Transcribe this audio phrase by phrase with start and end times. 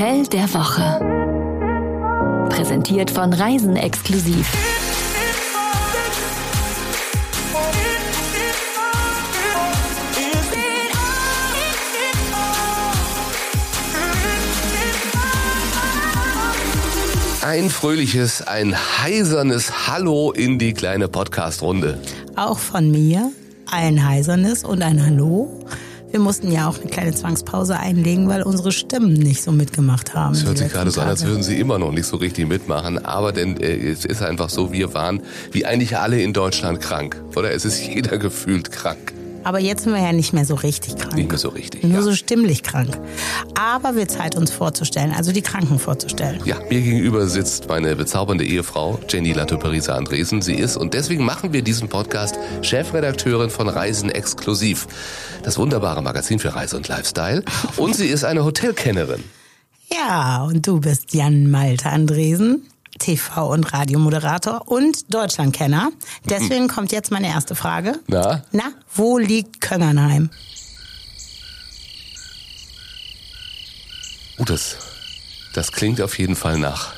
[0.00, 0.98] Hotel der Woche.
[2.48, 4.50] Präsentiert von Reisen exklusiv.
[17.42, 21.98] Ein fröhliches, ein heisernes Hallo in die kleine Podcast-Runde.
[22.36, 23.32] Auch von mir
[23.70, 25.60] ein heisernes und ein Hallo.
[26.10, 30.34] Wir mussten ja auch eine kleine Zwangspause einlegen, weil unsere Stimmen nicht so mitgemacht haben.
[30.34, 33.04] Es hört sich gerade so an, als würden sie immer noch nicht so richtig mitmachen.
[33.04, 37.22] Aber denn äh, es ist einfach so, wir waren wie eigentlich alle in Deutschland krank.
[37.36, 39.12] Oder es ist jeder gefühlt krank.
[39.42, 41.14] Aber jetzt sind wir ja nicht mehr so richtig krank.
[41.14, 41.82] Nicht mehr so richtig.
[41.82, 42.02] Nur ja.
[42.02, 42.98] so stimmlich krank.
[43.58, 46.40] Aber wird Zeit, uns vorzustellen, also die Kranken vorzustellen.
[46.44, 50.42] Ja, mir gegenüber sitzt meine bezaubernde Ehefrau Jenny Latoperisa Andresen.
[50.42, 54.86] Sie ist, und deswegen machen wir diesen Podcast, Chefredakteurin von Reisen Exklusiv.
[55.42, 57.42] Das wunderbare Magazin für Reise und Lifestyle.
[57.76, 59.24] Und sie ist eine Hotelkennerin.
[59.92, 62.69] Ja, und du bist Jan Malte Andresen,
[63.00, 65.90] TV- und Radiomoderator und Deutschlandkenner.
[66.28, 67.98] Deswegen kommt jetzt meine erste Frage.
[68.06, 68.42] Na?
[68.52, 70.30] Na, wo liegt Köngernheim?
[74.38, 74.76] Oh, das,
[75.52, 76.92] das klingt auf jeden Fall nach,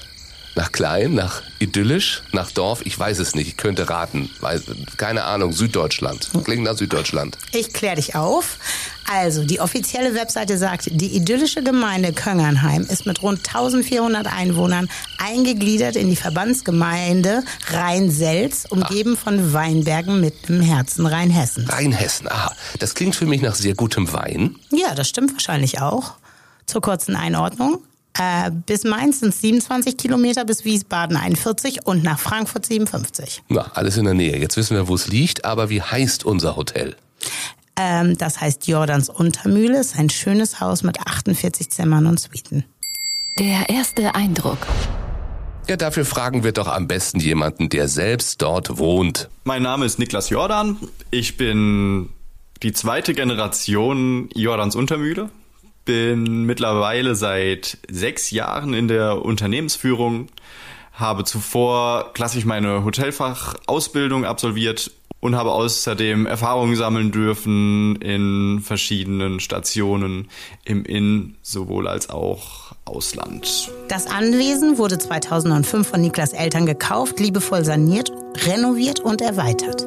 [0.54, 2.82] nach klein, nach idyllisch, nach Dorf.
[2.84, 3.48] Ich weiß es nicht.
[3.48, 4.30] Ich könnte raten.
[4.40, 4.62] Weiß,
[4.96, 5.52] keine Ahnung.
[5.52, 6.28] Süddeutschland.
[6.44, 7.38] Klingt nach Süddeutschland.
[7.52, 8.58] Ich kläre dich auf.
[9.10, 15.96] Also, die offizielle Webseite sagt, die idyllische Gemeinde Köngernheim ist mit rund 1400 Einwohnern eingegliedert
[15.96, 21.66] in die Verbandsgemeinde Rhein-Selz, umgeben von Weinbergen mitten im Herzen Rheinhessen.
[21.66, 22.28] Rheinhessen.
[22.28, 22.54] Aha.
[22.78, 24.56] Das klingt für mich nach sehr gutem Wein.
[24.70, 26.14] Ja, das stimmt wahrscheinlich auch.
[26.66, 27.82] Zur kurzen Einordnung.
[28.18, 33.42] Äh, bis Mainz sind es 27 Kilometer, bis Wiesbaden 41 und nach Frankfurt 57.
[33.48, 34.38] Na, alles in der Nähe.
[34.38, 35.44] Jetzt wissen wir, wo es liegt.
[35.44, 36.96] Aber wie heißt unser Hotel?
[37.76, 42.64] Ähm, das heißt Jordans Untermühle, ist ein schönes Haus mit 48 Zimmern und Suiten.
[43.38, 44.58] Der erste Eindruck.
[45.68, 49.30] Ja, dafür fragen wir doch am besten jemanden, der selbst dort wohnt.
[49.44, 50.76] Mein Name ist Niklas Jordan.
[51.10, 52.10] Ich bin
[52.62, 55.30] die zweite Generation Jordans Untermühle.
[55.84, 60.28] Bin mittlerweile seit sechs Jahren in der Unternehmensführung.
[60.92, 64.90] Habe zuvor klassisch meine Hotelfachausbildung absolviert
[65.20, 70.28] und habe außerdem Erfahrungen sammeln dürfen in verschiedenen Stationen
[70.64, 73.70] im In- sowohl als auch Ausland.
[73.88, 78.12] Das Anwesen wurde 2005 von Niklas Eltern gekauft, liebevoll saniert,
[78.46, 79.86] renoviert und erweitert.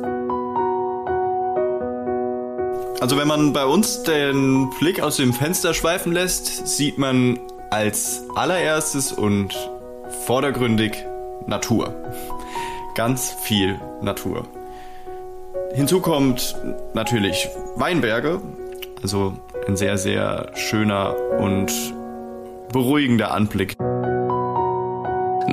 [3.01, 7.39] Also wenn man bei uns den Blick aus dem Fenster schweifen lässt, sieht man
[7.69, 9.53] als allererstes und
[10.25, 10.95] vordergründig
[11.45, 11.94] Natur.
[12.95, 14.45] Ganz viel Natur.
[15.73, 16.55] Hinzu kommt
[16.94, 18.41] natürlich Weinberge,
[19.01, 19.34] also
[19.67, 21.72] ein sehr, sehr schöner und
[22.72, 23.75] beruhigender Anblick.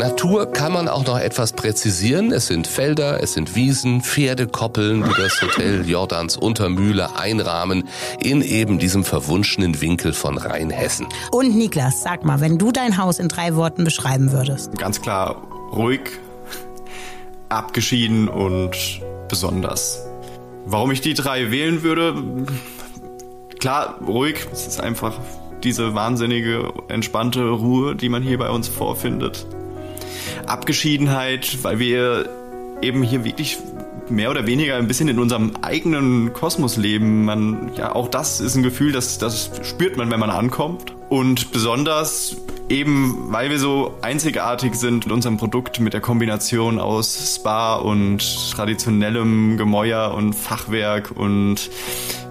[0.03, 2.33] Natur kann man auch noch etwas präzisieren.
[2.33, 7.85] Es sind Felder, es sind Wiesen, Pferdekoppeln, die das Hotel Jordans Untermühle einrahmen
[8.21, 11.07] in eben diesem verwunschenen Winkel von Rheinhessen.
[11.31, 14.77] Und Niklas, sag mal, wenn du dein Haus in drei Worten beschreiben würdest.
[14.77, 15.41] Ganz klar
[15.71, 16.01] ruhig,
[17.49, 18.73] abgeschieden und
[19.29, 20.05] besonders.
[20.67, 22.17] Warum ich die drei wählen würde?
[23.61, 24.49] Klar, ruhig.
[24.51, 25.21] Es ist einfach
[25.63, 29.47] diese wahnsinnige, entspannte Ruhe, die man hier bei uns vorfindet.
[30.47, 32.29] Abgeschiedenheit, weil wir
[32.81, 33.59] eben hier wirklich
[34.09, 37.25] mehr oder weniger ein bisschen in unserem eigenen Kosmos leben.
[37.25, 40.95] Man, ja, auch das ist ein Gefühl, das, das spürt man, wenn man ankommt.
[41.09, 42.37] Und besonders
[42.69, 48.53] eben, weil wir so einzigartig sind mit unserem Produkt, mit der Kombination aus Spa und
[48.53, 51.71] traditionellem Gemäuer und Fachwerk und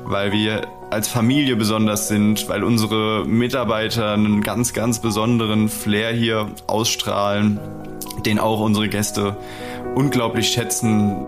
[0.03, 6.47] weil wir als Familie besonders sind, weil unsere Mitarbeiter einen ganz, ganz besonderen Flair hier
[6.67, 7.59] ausstrahlen,
[8.25, 9.38] den auch unsere Gäste
[9.95, 11.27] unglaublich schätzen.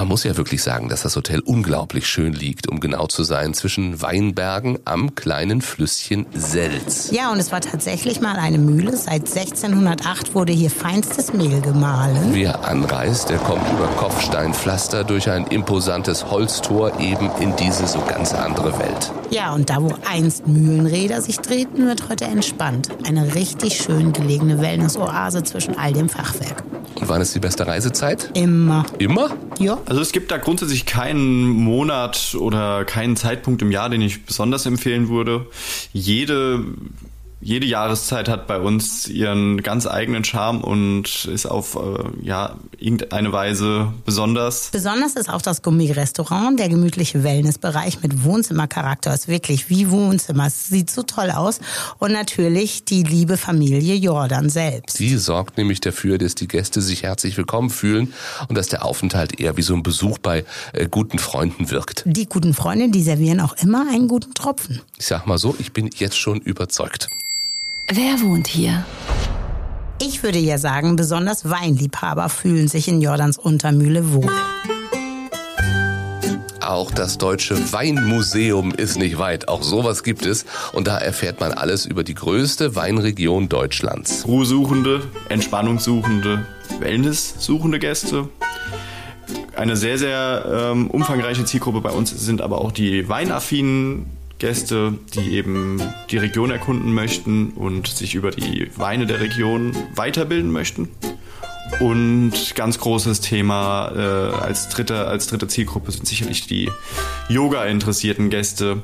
[0.00, 3.52] Man muss ja wirklich sagen, dass das Hotel unglaublich schön liegt, um genau zu sein,
[3.52, 7.10] zwischen Weinbergen am kleinen Flüsschen Selz.
[7.10, 8.96] Ja, und es war tatsächlich mal eine Mühle.
[8.96, 12.30] Seit 1608 wurde hier feinstes Mehl gemahlen.
[12.32, 18.32] Wer anreist, der kommt über Kopfsteinpflaster durch ein imposantes Holztor eben in diese so ganz
[18.32, 19.12] andere Welt.
[19.30, 22.88] Ja, und da, wo einst Mühlenräder sich drehten, wird heute entspannt.
[23.06, 26.64] Eine richtig schön gelegene Wellness-Oase zwischen all dem Fachwerk.
[26.96, 28.30] Und wann ist die beste Reisezeit?
[28.34, 28.84] Immer.
[28.98, 29.30] Immer?
[29.60, 29.78] Ja.
[29.86, 34.66] Also es gibt da grundsätzlich keinen Monat oder keinen Zeitpunkt im Jahr, den ich besonders
[34.66, 35.46] empfehlen würde.
[35.92, 36.64] Jede
[37.42, 43.32] jede Jahreszeit hat bei uns ihren ganz eigenen Charme und ist auf äh, ja irgendeine
[43.32, 44.70] Weise besonders.
[44.72, 50.46] Besonders ist auch das Gummi-Restaurant, der gemütliche Wellnessbereich mit Wohnzimmercharakter ist wirklich wie Wohnzimmer.
[50.46, 51.60] Es sieht so toll aus
[51.98, 54.98] und natürlich die liebe Familie Jordan selbst.
[54.98, 58.12] Die sorgt nämlich dafür, dass die Gäste sich herzlich willkommen fühlen
[58.48, 60.44] und dass der Aufenthalt eher wie so ein Besuch bei
[60.74, 62.02] äh, guten Freunden wirkt.
[62.04, 64.82] Die guten Freunde, die servieren auch immer einen guten Tropfen.
[64.98, 67.08] Ich sag mal so, ich bin jetzt schon überzeugt.
[67.92, 68.84] Wer wohnt hier?
[70.00, 74.30] Ich würde ja sagen, besonders Weinliebhaber fühlen sich in Jordans Untermühle wohl.
[76.60, 79.48] Auch das Deutsche Weinmuseum ist nicht weit.
[79.48, 80.44] Auch sowas gibt es.
[80.72, 84.24] Und da erfährt man alles über die größte Weinregion Deutschlands.
[84.24, 86.46] Ruhesuchende, Entspannungssuchende,
[86.78, 88.28] Wellnesssuchende Gäste.
[89.56, 94.06] Eine sehr, sehr ähm, umfangreiche Zielgruppe bei uns sind aber auch die weinaffinen
[94.40, 100.50] Gäste, die eben die Region erkunden möchten und sich über die Weine der Region weiterbilden
[100.50, 100.88] möchten.
[101.78, 106.68] Und ganz großes Thema äh, als, dritte, als dritte Zielgruppe sind sicherlich die
[107.28, 108.82] Yoga-interessierten Gäste.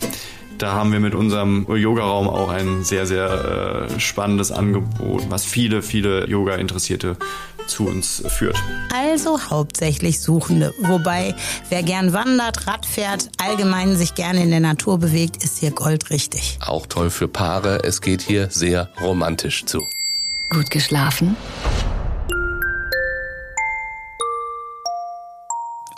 [0.58, 5.82] Da haben wir mit unserem Yoga-Raum auch ein sehr, sehr äh, spannendes Angebot, was viele,
[5.82, 7.16] viele Yoga-Interessierte
[7.66, 8.56] zu uns führt.
[8.94, 10.74] Also hauptsächlich Suchende.
[10.78, 11.34] Wobei,
[11.68, 16.58] wer gern wandert, Rad fährt, allgemein sich gerne in der Natur bewegt, ist hier goldrichtig.
[16.60, 17.84] Auch toll für Paare.
[17.84, 19.86] Es geht hier sehr romantisch zu.
[20.50, 21.36] Gut geschlafen?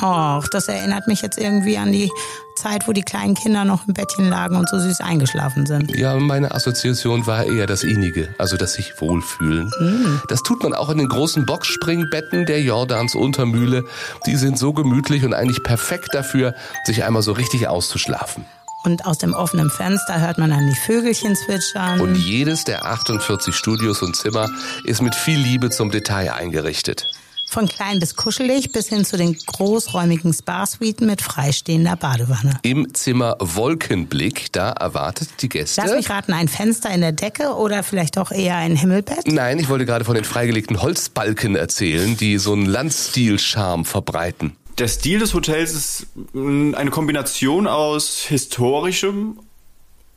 [0.01, 2.11] Och, das erinnert mich jetzt irgendwie an die
[2.55, 5.95] Zeit, wo die kleinen Kinder noch im Bettchen lagen und so süß eingeschlafen sind.
[5.97, 9.71] Ja, meine Assoziation war eher das Innige, also das sich wohlfühlen.
[9.81, 10.21] Mm.
[10.29, 13.85] Das tut man auch in den großen Boxspringbetten der Jordans Untermühle.
[14.27, 16.55] Die sind so gemütlich und eigentlich perfekt dafür,
[16.85, 18.45] sich einmal so richtig auszuschlafen.
[18.85, 22.01] Und aus dem offenen Fenster hört man dann die Vögelchen zwitschern.
[22.01, 24.49] Und jedes der 48 Studios und Zimmer
[24.85, 27.11] ist mit viel Liebe zum Detail eingerichtet.
[27.51, 32.59] Von klein bis kuschelig bis hin zu den großräumigen Spa-Suiten mit freistehender Badewanne.
[32.63, 35.81] Im Zimmer Wolkenblick, da erwartet die Gäste.
[35.81, 39.27] Lass mich raten, ein Fenster in der Decke oder vielleicht doch eher ein Himmelbett?
[39.27, 44.53] Nein, ich wollte gerade von den freigelegten Holzbalken erzählen, die so einen Landstil-Charme verbreiten.
[44.79, 49.39] Der Stil des Hotels ist eine Kombination aus historischem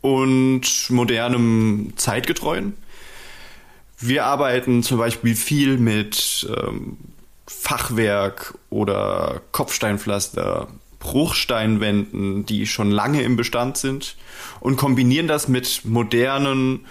[0.02, 2.74] und modernem Zeitgetreuen.
[4.00, 6.98] Wir arbeiten zum Beispiel viel mit ähm,
[7.60, 10.68] Fachwerk oder Kopfsteinpflaster,
[11.00, 14.16] Bruchsteinwänden, die schon lange im Bestand sind
[14.60, 16.86] und kombinieren das mit modernen,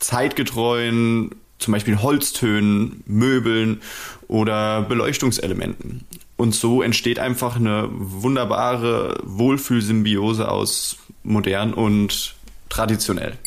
[0.00, 3.82] zeitgetreuen, zum Beispiel Holztönen, Möbeln
[4.26, 6.04] oder Beleuchtungselementen.
[6.36, 12.34] Und so entsteht einfach eine wunderbare Wohlfühlsymbiose aus modern und
[12.68, 13.38] traditionell.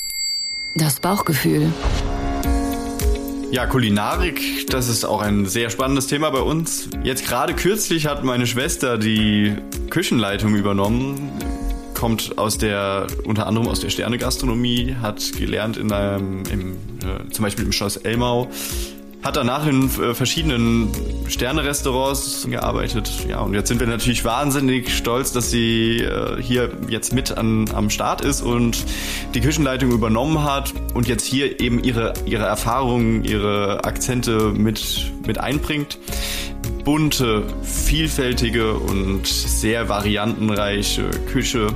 [0.75, 1.73] Das Bauchgefühl.
[3.55, 6.89] Ja, Kulinarik, das ist auch ein sehr spannendes Thema bei uns.
[7.03, 9.55] Jetzt gerade kürzlich hat meine Schwester die
[9.89, 11.31] Küchenleitung übernommen,
[11.93, 17.43] kommt aus der, unter anderem aus der Sternegastronomie, hat gelernt in einem, im, äh, zum
[17.43, 18.49] Beispiel im Schloss Elmau,
[19.25, 20.92] hat danach in äh, verschiedenen
[21.27, 23.10] Sterne-Restaurants gearbeitet.
[23.27, 27.66] Ja, und jetzt sind wir natürlich wahnsinnig stolz, dass sie äh, hier jetzt mit an,
[27.74, 28.86] am Start ist und
[29.33, 35.39] die Küchenleitung übernommen hat und jetzt hier eben ihre, ihre Erfahrungen, ihre Akzente mit, mit
[35.39, 35.98] einbringt
[36.85, 41.67] bunte, vielfältige und sehr variantenreiche Küche.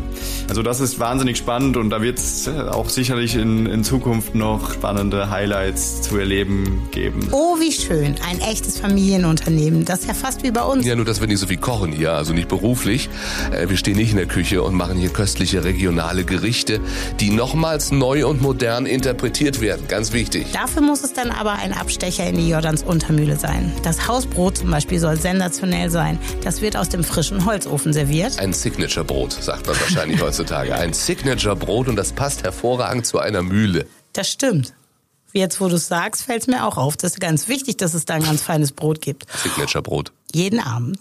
[0.48, 4.74] Also das ist wahnsinnig spannend und da wird es auch sicherlich in, in Zukunft noch
[4.74, 7.28] spannende Highlights zu erleben geben.
[7.32, 8.16] Oh, wie schön.
[8.30, 9.84] Ein echtes Familienunternehmen.
[9.84, 10.86] Das ist ja fast wie bei uns.
[10.86, 13.10] Ja, nur dass wir nicht so viel kochen hier, also nicht beruflich.
[13.52, 16.80] Äh, wir stehen nicht in der Küche und machen hier köstliche regionale Gerichte,
[17.20, 19.88] die nochmals neu und modern interpretiert werden.
[19.88, 20.52] Ganz wichtig.
[20.54, 23.72] Dafür muss es dann aber ein Abstecher in die Jordans Untermühle sein.
[23.82, 26.20] Das Hausbrot zum Beispiel soll sensationell sein.
[26.44, 28.40] Das wird aus dem frischen Holzofen serviert.
[28.40, 30.76] Ein Signature-Brot, sagt man wahrscheinlich heutzutage.
[30.76, 33.88] Ein Signature-Brot und das passt hervorragend zu einer Mühle.
[34.14, 34.74] Das stimmt.
[35.34, 36.98] Jetzt, wo du es sagst, fällt es mir auch auf.
[36.98, 39.26] Das ist ganz wichtig, dass es da ein ganz feines Brot gibt.
[39.44, 40.12] Signature-Brot.
[40.34, 41.00] Jeden Abend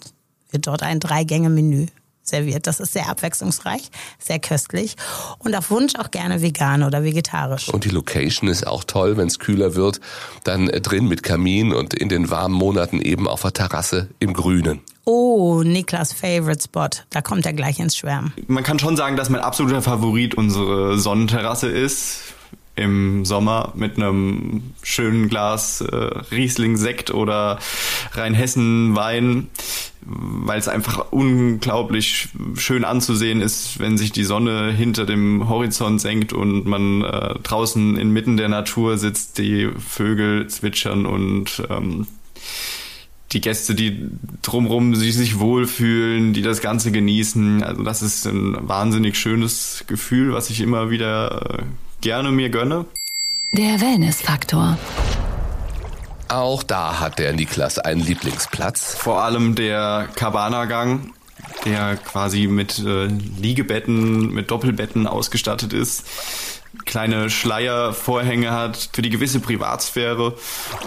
[0.51, 1.87] wird dort ein Drei-Gänge-Menü
[2.29, 2.67] serviert.
[2.67, 4.95] Das ist sehr abwechslungsreich, sehr köstlich
[5.39, 7.69] und auf Wunsch auch gerne vegan oder vegetarisch.
[7.69, 9.99] Und die Location ist auch toll, wenn es kühler wird,
[10.43, 14.33] dann äh, drin mit Kamin und in den warmen Monaten eben auf der Terrasse im
[14.33, 14.81] Grünen.
[15.05, 16.89] Oh, Niklas Favorite Spot.
[17.09, 18.31] Da kommt er gleich ins Schwärmen.
[18.47, 22.35] Man kann schon sagen, dass mein absoluter Favorit unsere Sonnenterrasse ist
[22.79, 25.95] im Sommer mit einem schönen Glas äh,
[26.31, 27.59] Riesling-Sekt oder
[28.13, 29.47] Rheinhessen-Wein,
[30.01, 36.33] weil es einfach unglaublich schön anzusehen ist, wenn sich die Sonne hinter dem Horizont senkt
[36.33, 42.07] und man äh, draußen inmitten der Natur sitzt, die Vögel zwitschern und ähm,
[43.31, 44.09] die Gäste, die
[44.41, 47.61] drumrum sich, sich wohlfühlen, die das Ganze genießen.
[47.61, 51.63] Also das ist ein wahnsinnig schönes Gefühl, was ich immer wieder äh,
[52.01, 52.85] gerne mir gönne.
[53.53, 54.77] Der Wellnessfaktor.
[56.27, 58.95] Auch da hat der Niklas einen Lieblingsplatz.
[58.95, 61.13] Vor allem der Cabana-Gang,
[61.65, 66.05] der quasi mit äh, Liegebetten, mit Doppelbetten ausgestattet ist
[66.85, 70.35] kleine Schleiervorhänge hat für die gewisse Privatsphäre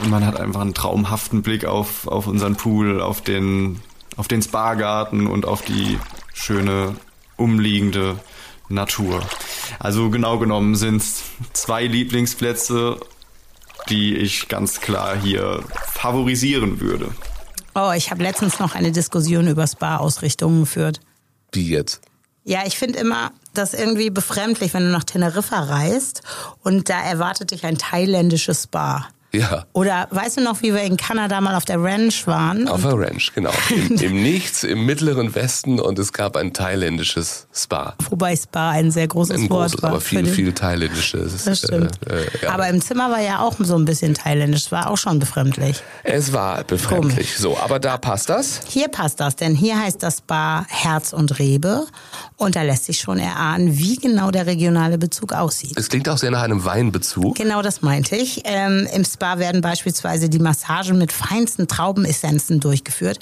[0.03, 3.81] und man hat einfach einen traumhaften Blick auf, auf unseren Pool, auf den,
[4.17, 5.99] auf den Spa-Garten und auf die
[6.35, 6.97] schöne
[7.37, 8.19] umliegende
[8.73, 9.23] Natur.
[9.79, 12.99] Also genau genommen sind es zwei Lieblingsplätze,
[13.89, 15.63] die ich ganz klar hier
[15.93, 17.09] favorisieren würde.
[17.75, 21.01] Oh, ich habe letztens noch eine Diskussion über Spa-Ausrichtungen geführt.
[21.53, 22.01] Wie jetzt?
[22.45, 26.23] Ja, ich finde immer das irgendwie befremdlich, wenn du nach Teneriffa reist
[26.63, 29.09] und da erwartet dich ein thailändisches Spa.
[29.33, 29.65] Ja.
[29.73, 32.69] Oder weißt du noch, wie wir in Kanada mal auf der Ranch waren?
[32.69, 33.51] Auf der Ranch, genau.
[33.71, 37.95] Im, Im Nichts, im mittleren Westen und es gab ein thailändisches Spa.
[38.11, 39.91] Wobei Spa ein sehr großes Ein Wort großes, war.
[39.91, 41.45] aber viel, viel thailändisches.
[41.45, 41.99] Das stimmt.
[42.07, 42.51] Äh, äh, ja.
[42.53, 44.71] Aber im Zimmer war ja auch so ein bisschen thailändisch.
[44.71, 45.83] War auch schon befremdlich.
[46.05, 47.39] es war befremdlich.
[47.39, 48.61] So, aber da passt das.
[48.69, 51.87] Hier passt das, denn hier heißt das Spa Herz und Rebe.
[52.37, 55.73] Und da lässt sich schon erahnen, wie genau der regionale Bezug aussieht.
[55.77, 57.37] Es klingt auch sehr nach einem Weinbezug.
[57.37, 58.43] Genau das meinte ich.
[58.45, 63.19] Ähm, Im Spa werden beispielsweise die Massagen mit feinsten Traubenessenzen durchgeführt.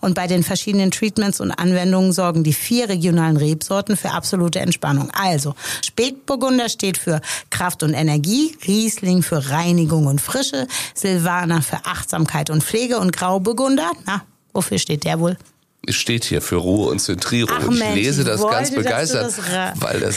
[0.00, 5.10] Und bei den verschiedenen Treatments und Anwendungen sorgen die vier regionalen Rebsorten für absolute Entspannung.
[5.12, 7.20] Also, Spätburgunder steht für
[7.50, 13.90] Kraft und Energie, Riesling für Reinigung und Frische, Silvaner für Achtsamkeit und Pflege und Grauburgunder,
[14.06, 15.36] na, wofür steht der wohl?
[15.86, 17.56] Es steht hier für Ruhe und Zentrierung.
[17.58, 20.16] Ach und ich Mensch, lese ich das wollte, ganz dass du begeistert, das weil das,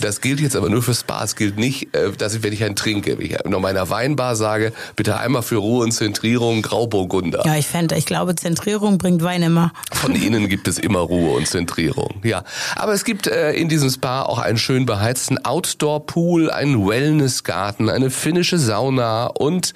[0.00, 1.24] das gilt jetzt aber nur für Spa.
[1.24, 4.36] Es gilt nicht, äh, dass ich, wenn ich einen trinke, wenn ich noch meiner Weinbar
[4.36, 7.42] sage, bitte einmal für Ruhe und Zentrierung Grauburgunder.
[7.44, 9.72] Ja, ich fände, ich glaube, Zentrierung bringt Wein immer.
[9.92, 12.20] Von Ihnen gibt es immer Ruhe und Zentrierung.
[12.22, 12.44] Ja,
[12.76, 18.10] aber es gibt äh, in diesem Spa auch einen schön beheizten Outdoor-Pool, einen Wellnessgarten, eine
[18.10, 19.74] finnische Sauna und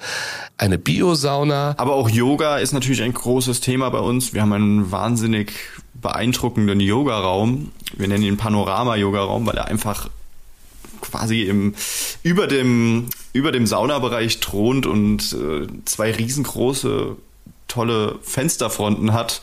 [0.57, 1.75] eine Biosauna.
[1.77, 4.33] Aber auch Yoga ist natürlich ein großes Thema bei uns.
[4.33, 4.91] Wir haben einen
[5.33, 5.53] wahnsinnig
[5.95, 7.71] beeindruckenden Yoga-Raum.
[7.97, 10.09] Wir nennen ihn Panorama-Yoga-Raum, weil er einfach
[11.01, 11.73] quasi im,
[12.21, 17.15] über dem, über dem Saunabereich thront und äh, zwei riesengroße,
[17.67, 19.41] tolle Fensterfronten hat.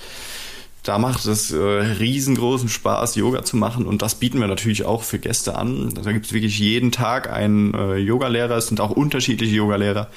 [0.82, 5.02] Da macht es äh, riesengroßen Spaß, Yoga zu machen und das bieten wir natürlich auch
[5.02, 5.92] für Gäste an.
[6.02, 8.56] Da gibt es wirklich jeden Tag einen äh, Yogalehrer.
[8.56, 10.08] Es sind auch unterschiedliche Yogalehrer,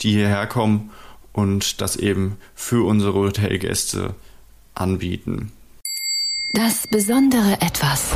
[0.00, 0.90] die hierher kommen
[1.32, 4.14] und das eben für unsere Hotelgäste
[4.80, 5.52] anbieten.
[6.54, 8.10] Das besondere Etwas.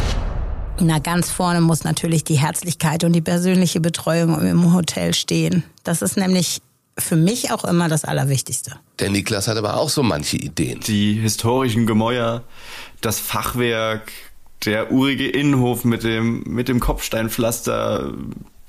[0.81, 5.65] Na, ganz vorne muss natürlich die Herzlichkeit und die persönliche Betreuung im Hotel stehen.
[5.85, 6.61] Das ist nämlich
[6.99, 8.77] für mich auch immer das Allerwichtigste.
[8.99, 10.81] Der Niklas hat aber auch so manche Ideen.
[10.81, 12.43] Die historischen Gemäuer,
[13.01, 14.13] das Fachwerk,
[14.65, 18.13] der urige Innenhof mit dem, mit dem Kopfsteinpflaster,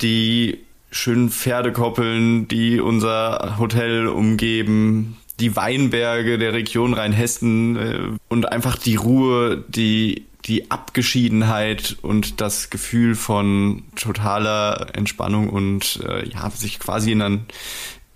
[0.01, 0.59] die
[0.91, 7.99] schönen Pferdekoppeln, die unser Hotel umgeben, die Weinberge der Region Rheinhessen äh,
[8.29, 16.27] und einfach die Ruhe, die die Abgeschiedenheit und das Gefühl von totaler Entspannung und äh,
[16.27, 17.45] ja, sich quasi in, einen,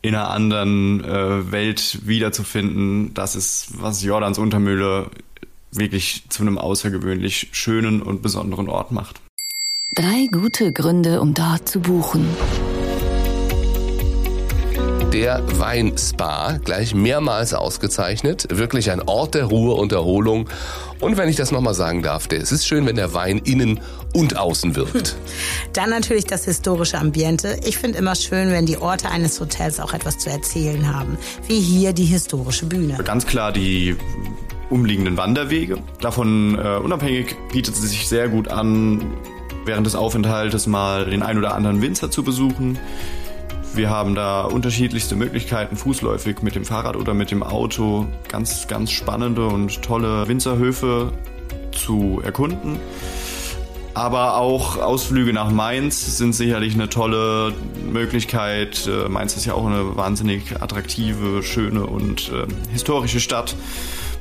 [0.01, 5.09] in einer anderen äh, Welt wiederzufinden, das ist, was Jordans Untermühle
[5.71, 9.21] wirklich zu einem außergewöhnlich schönen und besonderen Ort macht.
[9.95, 12.27] Drei gute Gründe, um dort zu buchen.
[15.13, 18.47] Der Weinspa, gleich mehrmals ausgezeichnet.
[18.49, 20.49] Wirklich ein Ort der Ruhe und Erholung.
[20.99, 23.79] Und wenn ich das nochmal sagen darf, es ist schön, wenn der Wein innen
[24.13, 25.15] und außen wirkt.
[25.73, 27.57] Dann natürlich das historische Ambiente.
[27.65, 31.17] Ich finde immer schön, wenn die Orte eines Hotels auch etwas zu erzählen haben.
[31.47, 32.97] Wie hier die historische Bühne.
[33.03, 33.95] Ganz klar die
[34.69, 35.77] umliegenden Wanderwege.
[36.01, 39.13] Davon äh, unabhängig bietet es sich sehr gut an,
[39.65, 42.77] während des Aufenthaltes mal den ein oder anderen Winzer zu besuchen.
[43.77, 48.89] Wir haben da unterschiedlichste Möglichkeiten, fußläufig mit dem Fahrrad oder mit dem Auto ganz, ganz
[48.89, 51.11] spannende und tolle Winzerhöfe
[51.71, 52.79] zu erkunden.
[53.93, 57.53] Aber auch Ausflüge nach Mainz sind sicherlich eine tolle
[57.87, 58.87] Möglichkeit.
[58.87, 63.55] Äh, Mainz ist ja auch eine wahnsinnig attraktive, schöne und äh, historische Stadt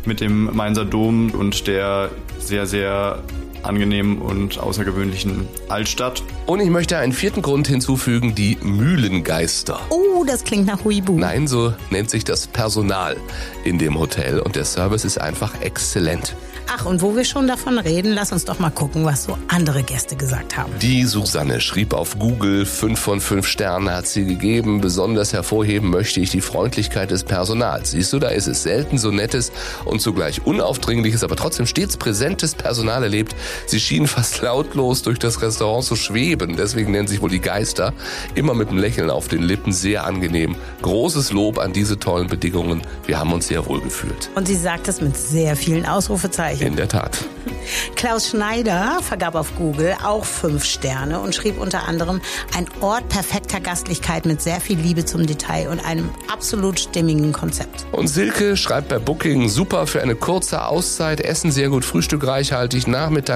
[0.05, 3.21] mit dem Mainzer Dom und der sehr, sehr
[3.63, 6.23] angenehmen und außergewöhnlichen Altstadt.
[6.47, 9.81] Und ich möchte einen vierten Grund hinzufügen, die Mühlengeister.
[9.91, 11.19] Oh, das klingt nach Huibu.
[11.19, 13.17] Nein, so nennt sich das Personal
[13.65, 16.35] in dem Hotel und der Service ist einfach exzellent.
[16.69, 19.85] Ach, und wo wir schon davon reden, lass uns doch mal gucken, was so andere
[19.85, 20.73] Gäste gesagt haben.
[20.81, 24.81] Die Susanne schrieb auf Google, fünf von fünf Sternen hat sie gegeben.
[24.81, 27.93] Besonders hervorheben möchte ich die Freundlichkeit des Personals.
[27.93, 29.53] Siehst du, da ist es selten so nettes
[29.85, 33.37] und zugleich unaufdringliches, aber trotzdem stets präsentes Personal erlebt.
[33.67, 36.57] Sie schienen fast lautlos durch das Restaurant zu schweben.
[36.57, 37.93] Deswegen nennen sich wohl die Geister.
[38.35, 40.57] Immer mit einem Lächeln auf den Lippen, sehr angenehm.
[40.83, 42.83] Großes Lob an diese tollen Bedingungen.
[43.07, 44.31] Wir haben uns sehr wohl gefühlt.
[44.35, 46.67] Und sie sagt es mit sehr vielen Ausrufezeichen.
[46.67, 47.19] In der Tat.
[47.97, 52.21] Klaus Schneider vergab auf Google auch fünf Sterne und schrieb unter anderem
[52.57, 57.87] ein Ort perfekter Gastlichkeit mit sehr viel Liebe zum Detail und einem absolut stimmigen Konzept.
[57.93, 62.87] Und Silke schreibt bei Booking super für eine kurze Auszeit, Essen sehr gut, Frühstück reichhaltig,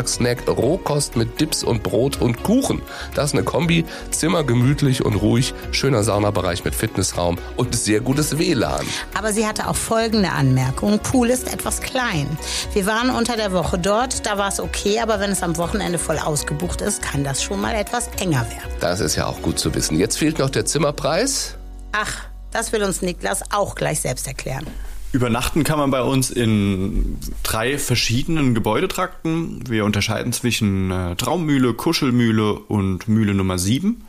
[0.00, 2.80] Nachmittagssnack, Rohkost mit Dips und Brot und Kuchen.
[3.14, 8.38] Das ist eine Kombi, Zimmer gemütlich und ruhig, schöner Saunabereich mit Fitnessraum und sehr gutes
[8.38, 8.86] WLAN.
[9.16, 10.98] Aber sie hatte auch folgende Anmerkung.
[11.00, 12.26] Pool ist etwas klein.
[12.72, 15.98] Wir waren unter der Woche dort, da war es okay, aber wenn es am Wochenende
[15.98, 18.70] voll ausgebucht ist, kann das schon mal etwas enger werden.
[18.80, 19.98] Das ist ja auch gut zu wissen.
[19.98, 21.56] Jetzt fehlt noch der Zimmerpreis.
[21.92, 24.66] Ach, das will uns Niklas auch gleich selbst erklären.
[25.12, 29.68] Übernachten kann man bei uns in drei verschiedenen Gebäudetrakten.
[29.68, 34.04] Wir unterscheiden zwischen äh, Traummühle, Kuschelmühle und Mühle Nummer 7.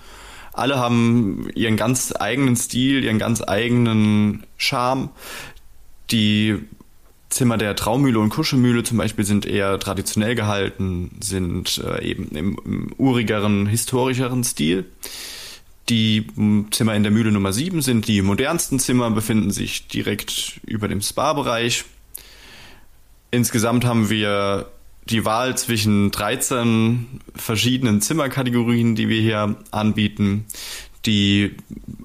[0.54, 5.10] Alle haben ihren ganz eigenen Stil, ihren ganz eigenen Charme.
[6.12, 6.60] Die
[7.30, 12.60] Zimmer der Traummühle und Kuschelmühle zum Beispiel sind eher traditionell gehalten, sind äh, eben im,
[12.64, 14.86] im urigeren, historischeren Stil.
[15.90, 16.28] Die
[16.72, 21.02] Zimmer in der Mühle Nummer 7 sind die modernsten Zimmer, befinden sich direkt über dem
[21.02, 21.86] Spa-Bereich.
[23.32, 24.72] Insgesamt haben wir
[25.06, 30.46] die Wahl zwischen 13 verschiedenen Zimmerkategorien, die wir hier anbieten,
[31.06, 31.56] die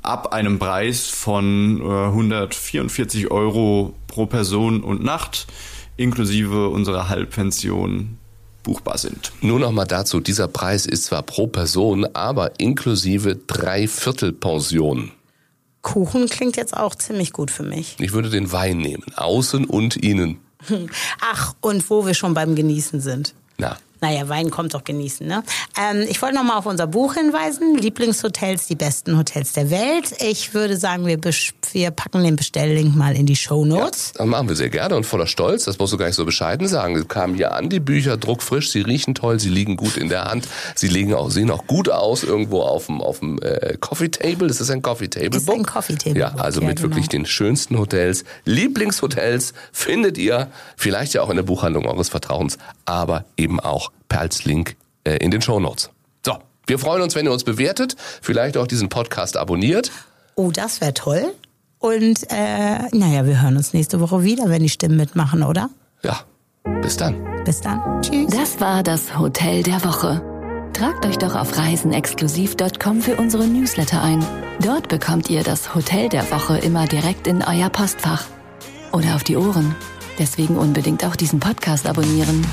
[0.02, 5.46] ab einem Preis von 144 Euro pro Person und Nacht
[5.96, 8.18] inklusive unserer Halbpension
[8.66, 9.32] buchbar sind.
[9.40, 15.12] Nur noch mal dazu, dieser Preis ist zwar pro Person, aber inklusive Dreiviertelpension.
[15.82, 17.94] Kuchen klingt jetzt auch ziemlich gut für mich.
[18.00, 20.40] Ich würde den Wein nehmen, außen und innen.
[21.20, 23.34] Ach, und wo wir schon beim Genießen sind.
[23.56, 25.42] Na, Naja, Wein kommt doch genießen, ne?
[25.78, 27.76] Ähm, ich wollte noch mal auf unser Buch hinweisen.
[27.78, 30.12] Lieblingshotels, die besten Hotels der Welt.
[30.20, 31.18] Ich würde sagen, wir,
[31.72, 34.12] wir packen den Bestelllink mal in die Show Notes.
[34.16, 35.64] das machen wir sehr gerne und voller Stolz.
[35.64, 36.98] Das musst du gar nicht so bescheiden sagen.
[36.98, 40.24] Sie kamen hier an, die Bücher, druckfrisch, sie riechen toll, sie liegen gut in der
[40.24, 40.46] Hand.
[40.74, 44.48] Sie liegen auch, sehen auch gut aus irgendwo auf dem, auf dem äh, Coffee Table.
[44.48, 45.56] Das ist ein Coffee Table Ist Book.
[45.56, 47.22] ein Coffee Table Ja, Book, also ja, mit wirklich genau.
[47.22, 48.24] den schönsten Hotels.
[48.44, 54.20] Lieblingshotels findet ihr vielleicht ja auch in der Buchhandlung eures Vertrauens, aber eben auch per
[54.20, 55.90] als Link äh, in den Shownotes.
[56.24, 59.90] So, wir freuen uns, wenn ihr uns bewertet, vielleicht auch diesen Podcast abonniert.
[60.34, 61.34] Oh, das wäre toll.
[61.78, 65.70] Und äh, naja, wir hören uns nächste Woche wieder, wenn die Stimmen mitmachen, oder?
[66.02, 66.20] Ja,
[66.82, 67.44] bis dann.
[67.44, 68.02] Bis dann.
[68.02, 68.30] Tschüss.
[68.30, 70.22] Das war das Hotel der Woche.
[70.72, 74.24] Tragt euch doch auf reisenexklusiv.com für unsere Newsletter ein.
[74.60, 78.24] Dort bekommt ihr das Hotel der Woche immer direkt in euer Postfach.
[78.92, 79.74] Oder auf die Ohren.
[80.18, 82.44] Deswegen unbedingt auch diesen Podcast abonnieren.